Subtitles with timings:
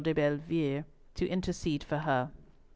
[0.03, 2.29] de Bellievre, to intercede for her.